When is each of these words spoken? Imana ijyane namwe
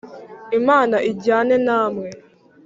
Imana 0.59 0.97
ijyane 1.11 1.55
namwe 1.65 2.09